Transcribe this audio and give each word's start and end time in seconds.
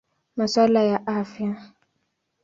Masuala 0.35 0.81
ya 0.83 0.97
Afya. 1.07 1.51